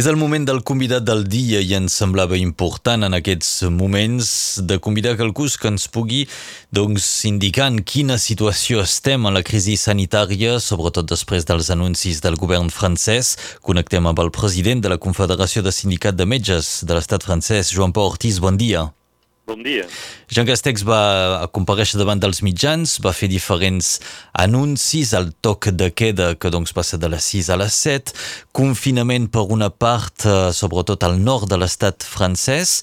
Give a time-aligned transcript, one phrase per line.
[0.00, 4.28] És el moment del convidat del dia i ens semblava important en aquests moments
[4.64, 6.22] de convidar qualcú que ens pugui
[6.72, 12.38] doncs, indicar en quina situació estem en la crisi sanitària, sobretot després dels anuncis del
[12.40, 13.34] govern francès.
[13.60, 17.92] Connectem amb el president de la Confederació de Sindicat de Metges de l'estat francès, Joan
[17.92, 18.40] Pau Ortiz.
[18.40, 18.86] Bon dia.
[19.50, 19.82] Bon dia.
[20.30, 23.96] Jean Castex va compareixer davant dels mitjans, va fer diferents
[24.38, 28.14] anuncis, el toc de queda que doncs passa de les 6 a les 7,
[28.54, 32.76] confinament per una part, eh, sobretot al nord de l'estat francès,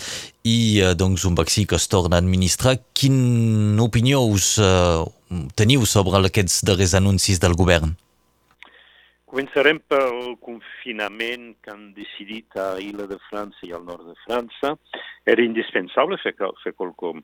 [0.44, 2.76] i eh, doncs un vaccí que es torna a administrar.
[2.92, 5.08] Quina opinió us uh,
[5.56, 7.96] teniu sobre aquests darrers anuncis del govern?
[9.28, 14.72] Començarem pel confinament que han decidit a Ila de França i al nord de França.
[15.28, 16.32] Era indispensable fer,
[16.64, 17.20] fer quelcom.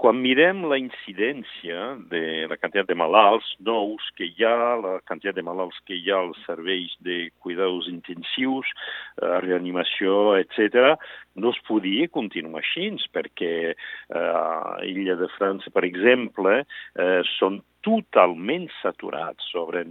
[0.00, 5.36] Quan mirem la incidència de la quantitat de malalts nous que hi ha, la quantitat
[5.36, 8.72] de malalts que hi ha als serveis de cuidados intensius,
[9.20, 10.96] eh, reanimació, etc.,
[11.36, 18.66] no es podia continuar així, perquè eh, Illa de França, per exemple, eh, són totalment
[18.80, 19.84] saturats, sobre,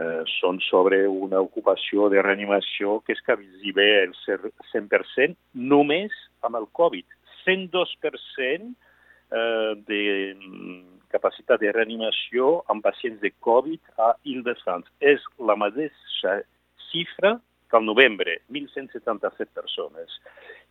[0.00, 5.36] eh, són sobre una ocupació de reanimació que és quasi bé el 100%
[5.72, 6.14] només
[6.46, 7.06] amb el Covid.
[7.44, 8.70] 102%
[9.30, 10.02] eh, de
[11.10, 14.88] capacitat de reanimació amb pacients de Covid a Ile-de-France.
[15.00, 16.40] És la mateixa
[16.90, 17.36] xifra
[17.70, 20.16] que al novembre, 1.177 persones.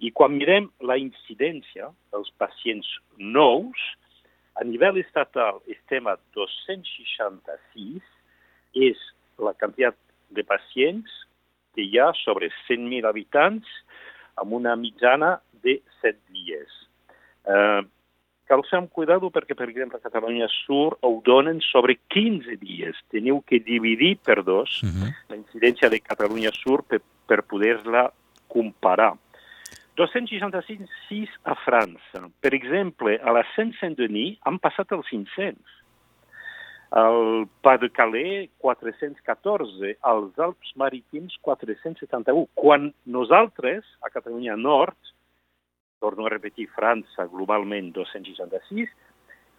[0.03, 3.85] I quan mirem la incidència dels pacients nous,
[4.59, 8.03] a nivell estatal estem a 266,
[8.75, 8.99] és
[9.43, 9.97] la quantitat
[10.29, 11.11] de pacients
[11.75, 13.67] que hi ha sobre 100.000 habitants
[14.39, 16.75] amb una mitjana de 7 dies.
[17.45, 17.81] Eh,
[18.49, 22.97] cal fer amb cuidado perquè, per exemple, a Catalunya Sur ho donen sobre 15 dies.
[23.13, 25.09] Teniu que dividir per dos uh -huh.
[25.29, 28.11] la incidència de Catalunya Sur per, per poder-la
[28.47, 29.13] comparar.
[29.95, 32.29] 266 a França.
[32.39, 35.59] Per exemple, a la Seine-Saint-Denis han passat els 500.
[36.91, 39.97] Al Pas de Calais, 414.
[40.01, 42.47] Als Alps Marítims, 471.
[42.53, 44.97] Quan nosaltres, a Catalunya Nord,
[45.99, 48.89] torno a repetir, França, globalment 266,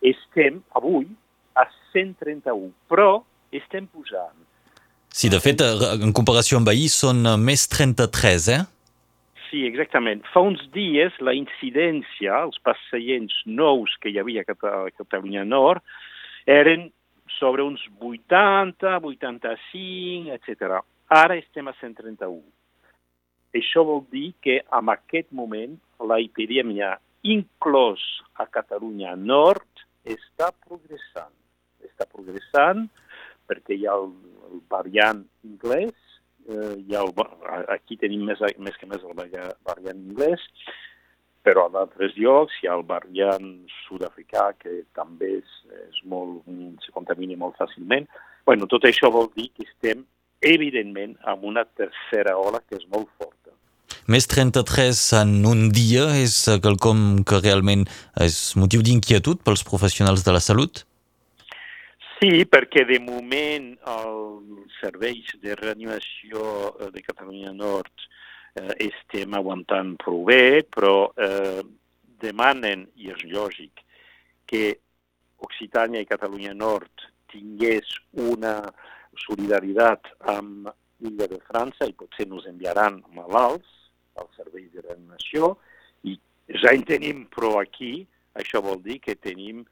[0.01, 1.07] estem avui
[1.55, 3.21] a 131, però
[3.53, 4.37] estem pujant.
[5.11, 8.61] Sí, de fet, en comparació amb ahir, són més 33, eh?
[9.51, 10.23] Sí, exactament.
[10.31, 15.83] Fa uns dies la incidència, els pacients nous que hi havia a Catalunya Nord,
[16.47, 16.89] eren
[17.39, 20.81] sobre uns 80, 85, etc.
[21.09, 22.41] Ara estem a 131.
[23.57, 25.75] Això vol dir que en aquest moment
[26.07, 26.95] la epidèmia,
[27.27, 28.03] inclòs
[28.41, 29.67] a Catalunya Nord,
[30.07, 31.35] està progressant.
[31.85, 32.87] Està progressant
[33.51, 34.13] perquè hi ha el,
[34.51, 35.97] el variant anglès,
[36.47, 37.11] eh, hi ha el,
[37.75, 40.47] aquí tenim més, més que més el variant anglès,
[41.47, 43.49] però a d'altres llocs hi ha el variant
[43.87, 45.57] sud-africà que també és,
[45.89, 46.43] és molt,
[46.85, 48.09] se contamina molt fàcilment.
[48.47, 50.05] bueno, tot això vol dir que estem,
[50.41, 53.53] evidentment, amb una tercera ola que és molt forta.
[54.11, 56.35] Més 33 en un dia és
[56.65, 57.85] quelcom que realment
[58.19, 60.83] és motiu d'inquietud pels professionals de la salut?
[62.19, 66.43] Sí, perquè de moment els serveis de reanimació
[66.93, 68.21] de Catalunya Nord eh,
[68.55, 71.63] estem aguantant prou bé, però eh,
[72.21, 73.85] demanen, i és lògic,
[74.51, 74.77] que
[75.41, 77.87] Occitània i Catalunya Nord tingués
[78.19, 78.57] una
[79.25, 80.69] solidaritat amb
[81.01, 83.69] l'illa de França i potser nos enviaran malalts
[84.21, 85.55] als serveis de reanimació
[86.05, 86.17] i
[86.61, 88.05] ja en tenim prou aquí,
[88.37, 89.65] això vol dir que tenim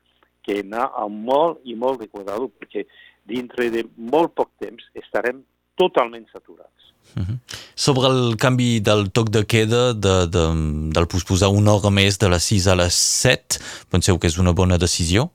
[0.47, 2.87] que anar amb molt i molt de cuidado perquè
[3.29, 5.43] dintre de molt poc temps estarem
[5.79, 6.93] totalment saturats.
[7.17, 7.39] Uh -huh.
[7.75, 10.45] Sobre el canvi del toc de queda, de, de,
[10.95, 13.59] del posposar una hora més de les 6 a les 7,
[13.91, 15.31] penseu que és una bona decisió?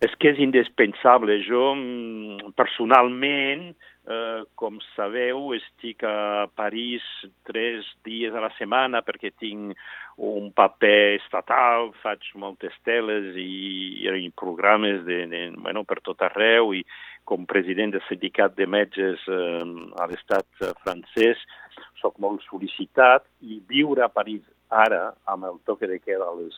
[0.00, 1.42] És que és indispensable.
[1.42, 3.74] Jo, mm, personalment,
[4.06, 7.02] eh, com sabeu, estic a París
[7.44, 9.76] tres dies a la setmana perquè tinc
[10.16, 16.72] un paper estatal, faig moltes teles i, i programes de, de, bueno, per tot arreu
[16.72, 16.84] i
[17.26, 19.62] com president del sindicat de metges eh,
[20.00, 20.46] a l'estat
[20.84, 21.42] francès
[22.00, 26.56] sóc molt sol·licitat i viure a París ara amb el toque de queda a les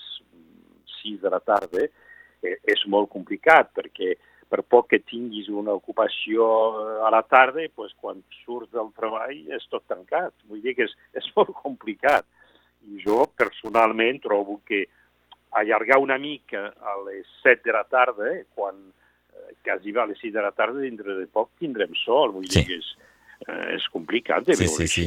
[1.02, 4.14] 6 de la tarda eh, és molt complicat perquè
[4.48, 6.44] per poc que tinguis una ocupació
[7.04, 10.32] a la tarda, pues, quan surts del treball és tot tancat.
[10.48, 12.24] Vull dir que és, és molt complicat
[12.88, 14.86] i jo personalment trobo que
[15.58, 19.07] allargar una mica a les 7 de la tarda, eh, quan eh,
[19.64, 22.60] quasi a les 6 de la tarda, dintre de poc tindrem sol, vull sí.
[22.60, 22.88] dir que és,
[23.46, 25.06] eh, és complicat de sí, veure sí, sí.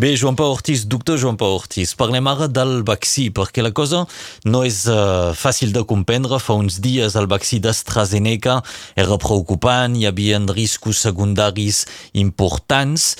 [0.00, 4.04] Bé, Joan Pau Ortiz, doctor Joan Pau Ortiz, parlem ara del vaccí, perquè la cosa
[4.46, 6.38] no és uh, fàcil de comprendre.
[6.40, 8.60] Fa uns dies el vaccí d'AstraZeneca
[8.96, 11.84] era preocupant, hi havia riscos secundaris
[12.14, 13.14] importants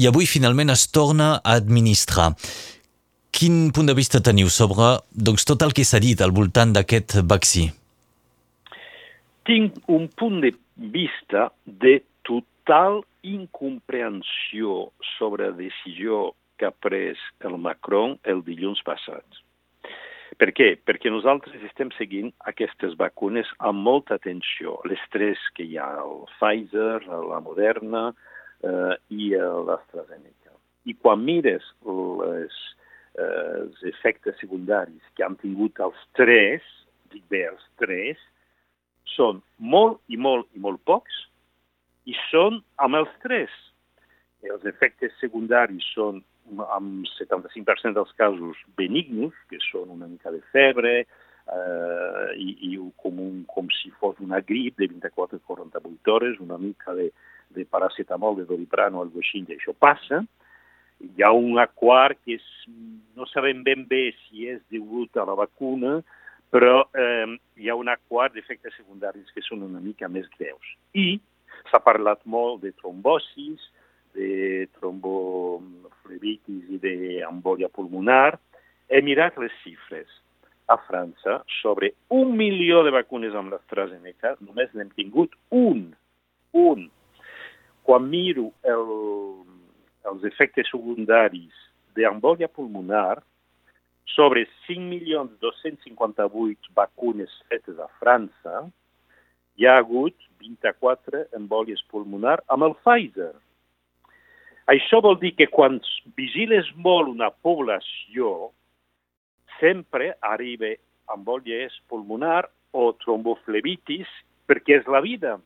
[0.00, 2.30] i avui finalment es torna a administrar.
[3.30, 7.20] Quin punt de vista teniu sobre doncs, tot el que s'ha dit al voltant d'aquest
[7.30, 7.68] vaccí?
[9.50, 10.52] Tinc un punt de
[10.94, 17.18] vista de total incomprensió sobre la decisió que ha pres
[17.48, 19.26] el Macron el dilluns passat.
[20.38, 20.68] Per què?
[20.86, 24.78] Perquè nosaltres estem seguint aquestes vacunes amb molta atenció.
[24.86, 30.54] Les tres que hi ha, el Pfizer, la Moderna eh, i l'AstraZeneca.
[30.86, 32.64] I quan mires les,
[33.18, 33.30] eh,
[33.64, 36.62] els efectes secundaris que han tingut els tres,
[37.10, 38.29] dic bé, els tres,
[39.14, 41.24] són molt i molt i molt pocs,
[42.08, 43.52] i són amb els tres.
[44.46, 46.22] Els efectes secundaris són
[46.74, 53.20] amb 75% dels casos benignos, que són una mica de febre eh, i, i com,
[53.20, 57.10] un, com si fos una grip de 24 a 48 hores, una mica de,
[57.54, 60.24] de paracetamol, de doliprano, algo així, i això passa.
[61.00, 62.48] Hi ha un quart que és,
[63.16, 66.00] no sabem ben bé si és degut a la vacuna,
[66.50, 67.26] però eh,
[67.56, 70.76] hi ha un quart d'efectes secundaris que són una mica més greus.
[70.94, 71.20] I
[71.68, 73.66] S'ha parlat molt de trombosis,
[74.16, 78.38] de tromboflebitis i d'embòlia pulmonar.
[78.90, 80.08] He mirat les xifres.
[80.70, 85.88] A França, sobre un milió de vacunes amb l'AstraZeneca, només n'hem tingut un.
[86.54, 86.84] Un.
[87.82, 88.84] Quan miro el,
[90.06, 91.56] els efectes secundaris
[91.98, 93.18] d'embòlia pulmonar,
[94.14, 98.70] sobre 5.258 vacunes fetes a França,
[99.56, 103.34] hi ha hagut 24 embòlies pulmonar amb el Pfizer.
[104.70, 105.80] Això vol dir que quan
[106.16, 108.50] vigiles molt una població,
[109.58, 110.66] sempre arriba
[111.12, 114.08] embòlies pulmonar o tromboflebitis,
[114.46, 115.38] perquè és la vida.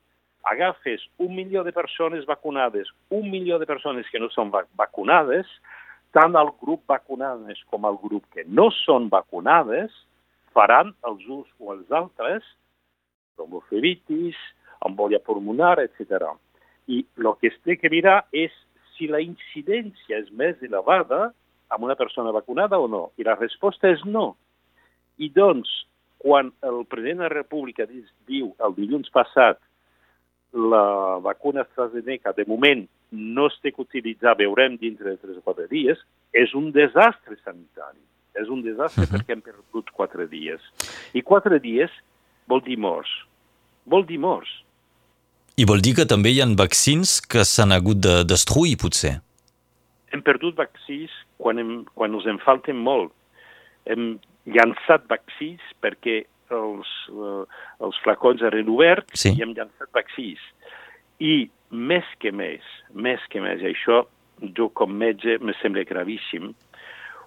[0.45, 5.49] Agafes un milió de persones vacunades, un milió de persones que no són vacunades,
[6.15, 9.93] tant el grup vacunades com el grup que no són vacunades
[10.55, 12.47] faran els uns o els altres
[13.35, 14.39] tromboflebitis,
[14.87, 16.31] embòlia pulmonar, etc.
[16.87, 18.55] I el que es té que mirar és
[18.95, 21.33] si la incidència és més elevada
[21.75, 23.09] amb una persona vacunada o no.
[23.19, 24.37] I la resposta és no.
[25.19, 25.71] I doncs,
[26.23, 29.59] quan el president de la República diu el dilluns passat
[30.55, 35.45] la vacuna AstraZeneca de moment no es té que utilitzar, veurem dintre de 3 o
[35.47, 36.01] 4 dies,
[36.33, 38.03] és un desastre sanitari.
[38.35, 39.21] És un desastre uh -huh.
[39.21, 40.61] perquè hem perdut 4 dies.
[41.15, 41.91] I 4 dies
[42.47, 43.11] vol dir morts.
[43.87, 44.51] Vol dir morts.
[45.57, 49.21] I vol dir que també hi ha vaccins que s'han hagut de destruir, potser?
[50.11, 53.13] Hem perdut vaccins quan, hem, quan us en falten molt.
[53.87, 57.45] Hem llançat vaccins perquè els, uh,
[57.81, 59.31] els flacons eren oberts sí.
[59.31, 60.43] i hem llançat vaccins.
[61.23, 62.63] I més que més,
[62.95, 64.05] més que més, i això
[64.57, 66.53] jo com metge me sembla gravíssim,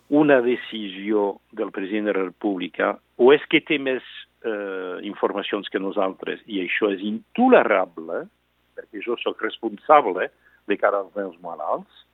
[0.09, 4.03] una decisió del president de la República o és que té més
[4.45, 8.23] eh, informacions que nosaltres, i això és intolerable,
[8.77, 10.29] perquè jo sóc responsable
[10.67, 12.05] de cara als meus malalts,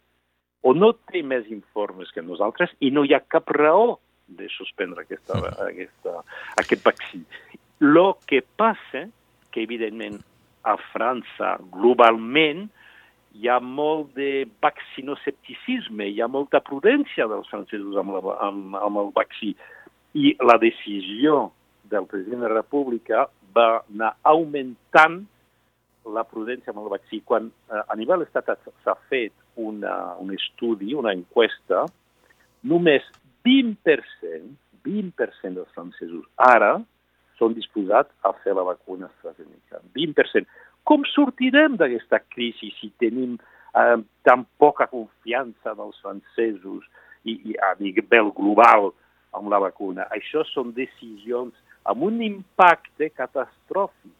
[0.63, 5.03] o no té més informes que nosaltres i no hi ha cap raó de suspendre
[5.03, 6.22] aquesta, aquesta,
[6.62, 7.19] aquest vaccí.
[7.84, 9.03] Lo que passa,
[9.51, 10.22] que evidentment
[10.63, 12.67] a França globalment
[13.34, 19.01] hi ha molt de vaccinocepticisme, hi ha molta prudència dels francesos amb, la, amb, amb
[19.01, 19.53] el vaccí.
[20.13, 21.48] I la decisió
[21.89, 25.24] del president de la República va anar augmentant
[26.13, 27.24] la prudència amb el vaccí.
[27.25, 31.86] Quan eh, a nivell estatal s'ha fet una, un estudi, una enquesta,
[32.70, 33.05] només
[33.48, 34.53] 20%,
[34.86, 36.75] 20% dels francesos ara
[37.39, 39.81] són disposats a fer la vacuna AstraZeneca.
[39.95, 40.47] 20%.
[40.87, 46.83] Com sortirem d'aquesta crisi si tenim eh, tan poca confiança dels francesos
[47.23, 48.91] i, i a nivell global
[49.33, 50.07] amb la vacuna?
[50.13, 51.55] Això són decisions
[51.89, 54.13] amb un impacte catastròfic.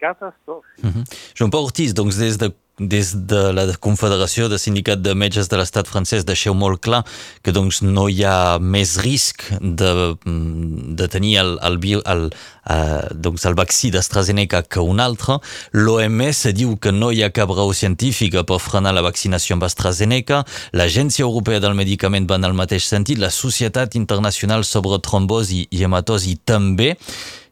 [0.00, 0.84] Catastròfic.
[0.84, 1.04] Mm -hmm.
[1.36, 2.48] Joan Pau Ortiz, doncs des de
[2.80, 7.02] des de la Confederació de Sindicat de Metges de l'Estat francès deixeu molt clar
[7.44, 11.76] que doncs, no hi ha més risc de, de tenir el, el,
[12.08, 15.38] el, uh, doncs, el vaccí d'AstraZeneca que un altre.
[15.76, 20.42] L'OMS diu que no hi ha cap raó científica per frenar la vaccinació amb AstraZeneca.
[20.72, 23.20] L'Agència Europea del Medicament va en el mateix sentit.
[23.20, 26.94] La Societat Internacional sobre Trombosi i Hematosi també.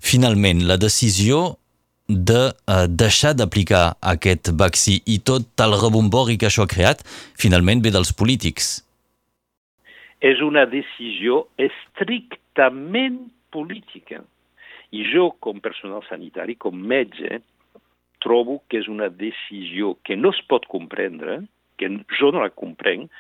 [0.00, 1.58] Finalment, la decisió
[2.08, 7.04] de uh, deixar d'aplicar aquest vaccí i tot el rebombori que això ha creat,
[7.36, 8.78] finalment ve dels polítics.
[10.20, 13.20] és una decisió estrictament
[13.54, 14.22] política.
[14.90, 17.40] I jo, com personal sanitari, com metge,
[18.24, 21.42] trobo que és una decisió que no es pot comprendre,
[21.78, 23.12] que jo no la comprenc,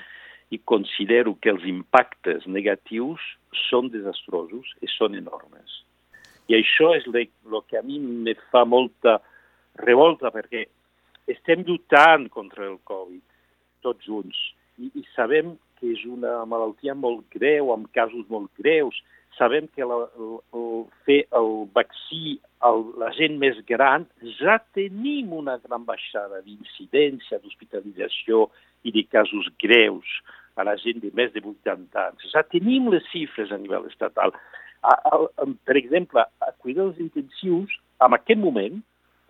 [0.50, 3.20] i considero que els impactes negatius
[3.68, 5.82] són desastrosos i són enormes.
[6.48, 7.28] I això és el
[7.68, 9.18] que a mi me fa molta
[9.78, 10.64] revolta, perquè
[11.28, 13.24] estem lluitant contra el Covid,
[13.84, 14.38] tots junts,
[14.80, 18.96] i, i sabem que és una malaltia molt greu, amb casos molt greus.
[19.38, 20.70] Sabem que la, el, el,
[21.06, 24.08] fer el vaccí a la gent més gran
[24.40, 28.48] ja tenim una gran baixada d'incidència, d'hospitalització
[28.82, 30.18] i de casos greus
[30.58, 32.32] a la gent de més de 80 anys.
[32.32, 34.34] Ja tenim les xifres a nivell estatal.
[34.82, 37.72] A, a, per exemple, a cuidadors intensius,
[38.04, 38.80] en aquest moment,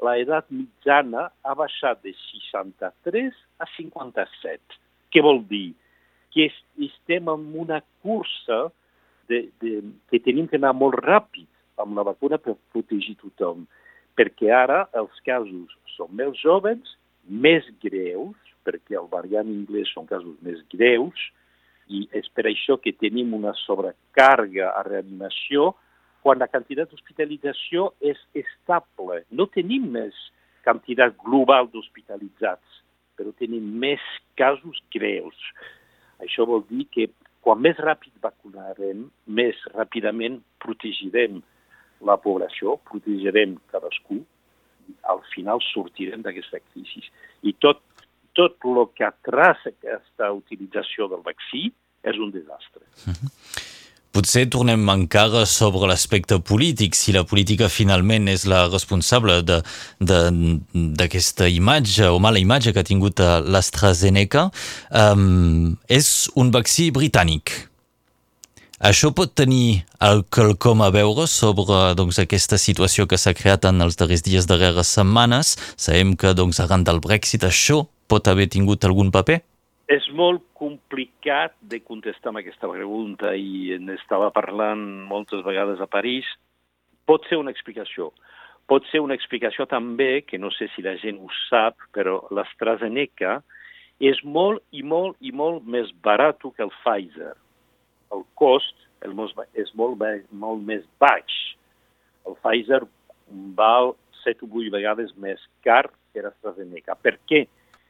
[0.05, 4.79] la edat mitjana ha baixat de 63 a 57.
[5.13, 5.73] Què vol dir?
[6.35, 6.51] Que
[6.87, 8.69] estem en una cursa
[9.29, 11.49] de, de, que tenim que anar molt ràpid
[11.83, 13.65] amb la vacuna per protegir tothom,
[14.19, 16.95] perquè ara els casos són més joves,
[17.29, 18.37] més greus,
[18.67, 21.29] perquè el variant anglès són casos més greus,
[21.89, 25.73] i és per això que tenim una sobrecàrrega a reanimació,
[26.23, 29.23] quan la quantitat d'hospitalització és estable.
[29.31, 30.17] No tenim més
[30.67, 32.83] quantitat global d'hospitalitzats,
[33.17, 34.03] però tenim més
[34.39, 35.39] casos greus.
[36.23, 37.09] Això vol dir que
[37.45, 41.41] quan més ràpid vacunarem, més ràpidament protegirem
[42.05, 44.21] la població, protegirem cadascú,
[45.09, 47.03] al final sortirem d'aquesta crisi.
[47.47, 47.81] I tot,
[48.39, 51.67] tot el que atrasa aquesta utilització del vaccí
[52.07, 52.85] és un desastre.
[53.07, 53.67] Mm -hmm.
[54.09, 59.43] Potser tornem encara sobre l'aspecte polític, si la política finalment és la responsable
[60.01, 64.51] d'aquesta imatge o mala imatge que ha tingut l'AstraZeneca.
[64.91, 67.69] Um, és un vaccí britànic.
[68.81, 73.83] Això pot tenir el quelcom a veure sobre doncs, aquesta situació que s'ha creat en
[73.85, 75.57] els darrers dies, darreres setmanes.
[75.77, 79.39] Sabem que doncs, arran del Brexit això pot haver tingut algun paper?
[79.89, 86.29] És molt complicat de contestar amb aquesta pregunta i n'estava parlant moltes vegades a París.
[87.09, 88.11] Pot ser una explicació.
[88.69, 93.39] Pot ser una explicació també, que no sé si la gent ho sap, però l'AstraZeneca
[93.99, 97.33] és molt i molt i molt més barat que el Pfizer.
[98.13, 100.01] El cost el most, és molt,
[100.31, 101.35] molt més baix.
[102.27, 102.83] El Pfizer
[103.59, 106.97] val 7 o 8 vegades més car que l'AstraZeneca.
[107.03, 107.45] Per què?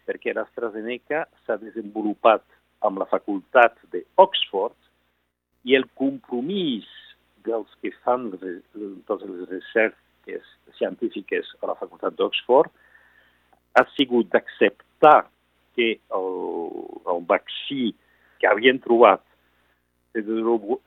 [0.09, 2.45] Perquè l'AstraZeneca s'ha desenvolupat
[2.87, 4.77] amb la facultat d'Oxford
[5.69, 6.89] i el compromís
[7.45, 10.47] dels que fan totes les recerques
[10.79, 12.73] científiques a la facultat d'Oxford
[13.77, 15.29] ha sigut d'acceptar
[15.77, 16.31] que el,
[17.13, 17.93] el vaccí
[18.41, 19.23] que havien trobat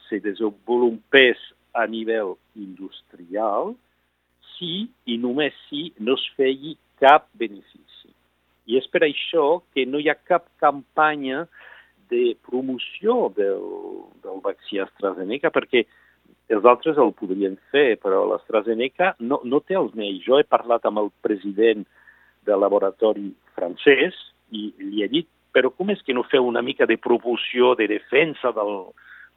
[0.09, 1.39] se desenvolupés
[1.73, 3.75] a nivell industrial
[4.55, 8.00] si i només si no es feia cap benefici.
[8.69, 11.45] I és per això que no hi ha cap campanya
[12.11, 13.63] de promoció del,
[14.23, 15.85] del vaccí AstraZeneca, perquè
[16.51, 20.23] els altres el podrien fer, però l'AstraZeneca no, no té els meios.
[20.25, 21.85] Jo he parlat amb el president
[22.47, 24.17] del laboratori francès
[24.51, 27.87] i li he dit, però com és que no feu una mica de promoció, de
[27.91, 28.75] defensa del,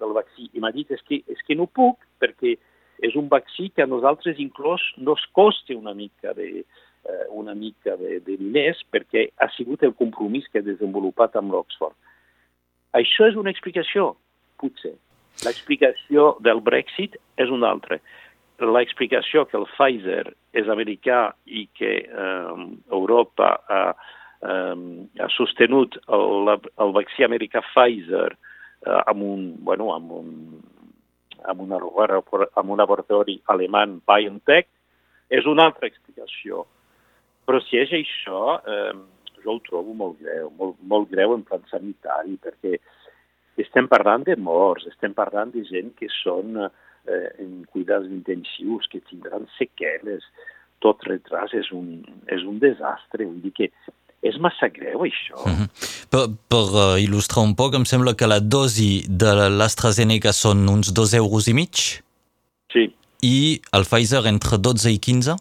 [0.03, 0.51] del vaccí?
[0.53, 2.57] I m'ha dit, és que, és que no puc, perquè
[3.05, 6.65] és un vaccí que a nosaltres inclús no es costa una mica de,
[7.05, 11.53] eh, una mica de, de diners perquè ha sigut el compromís que ha desenvolupat amb
[11.55, 11.97] l'Oxford.
[12.95, 14.13] Això és una explicació,
[14.63, 14.95] potser.
[15.43, 17.99] L'explicació del Brexit és una altra.
[18.63, 22.53] L'explicació que el Pfizer és americà i que eh,
[22.93, 23.83] Europa ha,
[24.47, 24.77] eh,
[25.19, 30.31] ha sostenut el, el vaccí americà Pfizer eh, amb un, bueno, amb un,
[31.45, 34.71] amb una, amb un laboratori alemany BioNTech
[35.35, 36.65] és una altra explicació.
[37.45, 38.93] Però si és això, eh,
[39.45, 42.79] jo ho trobo molt greu, molt, molt greu en plan sanitari, perquè
[43.61, 46.71] estem parlant de morts, estem parlant de gent que són eh,
[47.45, 50.25] en cuidats intensius, que tindran seqüeles,
[50.85, 52.01] tot retras és un,
[52.33, 53.71] és un desastre, vull dir que
[54.25, 55.37] és massa greu, això.
[55.45, 55.69] Mm -hmm.
[56.09, 60.93] Per, per uh, il·lustrar un poc, em sembla que la dosi de l'AstraZeneca són uns
[60.93, 61.75] 2 euros i mig?
[62.73, 62.85] Sí.
[63.23, 65.37] I el Pfizer entre 12 i 15?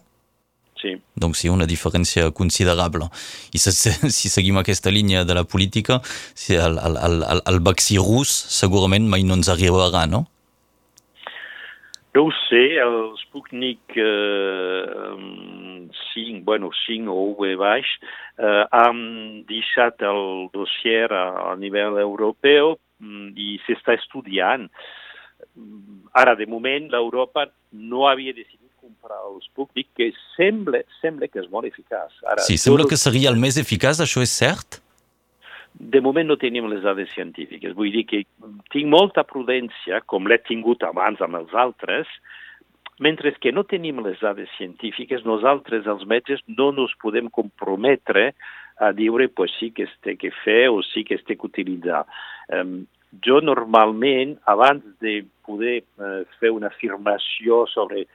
[0.83, 0.97] Sí.
[1.15, 3.07] Donc sí, una diferència considerable.
[3.55, 3.71] I si,
[4.17, 6.01] si seguim aquesta línia de la política,
[6.35, 10.25] si el, el, el, el vaccí rus segurament mai no ens arribarà, no?
[12.13, 15.15] No ho sé, el Sputnik eh,
[16.13, 17.87] 5, bueno, 5 o V baix,
[18.37, 18.99] eh, han
[19.49, 24.67] deixat el dossier a, a nivell europeu mm, i i s'està estudiant.
[26.13, 31.49] Ara, de moment, l'Europa no havia decidit comprar el Sputnik, que sembla, sembla que és
[31.51, 32.19] molt eficaç.
[32.27, 34.81] Ara, sí, sembla que seria el més eficaç, això és cert?
[35.73, 37.73] De moment no tenim les dades científiques.
[37.77, 38.23] Vull dir que
[38.75, 42.09] tinc molta prudència, com l'he tingut abans amb els altres,
[43.01, 48.31] mentre que no tenim les dades científiques, nosaltres, els metges, no ens podem comprometre
[48.77, 51.47] a dir pues, sí que es té que fer o sí que es té que
[51.47, 52.05] utilitzar.
[52.49, 52.85] Um,
[53.25, 58.07] jo normalment, abans de poder uh, fer una afirmació sobre,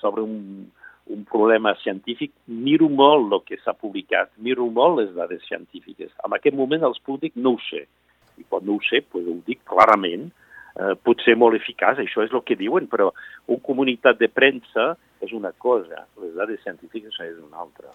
[0.00, 0.66] sobre un,
[1.06, 6.10] un problema científic, miro molt el que s'ha publicat, miro molt les dades científiques.
[6.26, 7.86] En aquest moment els públics no ho sé.
[8.36, 10.28] I quan no ho sé, pues, ho dic clarament,
[10.76, 13.12] eh, pot ser molt eficaç, això és el que diuen, però
[13.46, 17.94] una comunitat de premsa és una cosa, les dades científiques és una altra.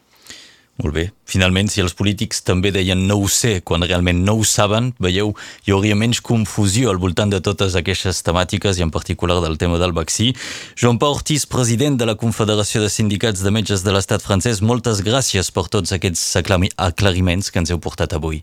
[0.80, 1.04] Molt bé.
[1.28, 5.34] Finalment, si els polítics també deien no ho sé quan realment no ho saben, veieu,
[5.68, 9.78] hi hauria menys confusió al voltant de totes aquestes temàtiques i en particular del tema
[9.82, 10.32] del vaccí.
[10.80, 15.04] Joan Pau Ortiz, president de la Confederació de Sindicats de Metges de l'Estat francès, moltes
[15.06, 18.42] gràcies per tots aquests aclariments que ens heu portat avui.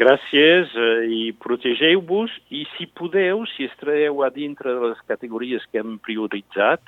[0.00, 5.82] Gràcies eh, i protegeu-vos i si podeu, si estreieu a dintre de les categories que
[5.82, 6.80] hem prioritzat,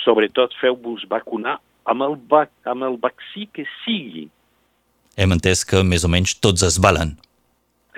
[0.00, 1.58] sobretot feu-vos vacunar
[1.88, 4.28] amb el, vac amb el vaccí que sigui.
[5.16, 7.16] Hem entès que més o menys tots es valen.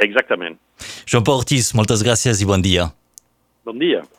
[0.02, 0.58] Exactament.
[1.06, 2.88] Joan Pau Ortiz, moltes gràcies i bon dia.
[3.64, 4.04] Bon dia.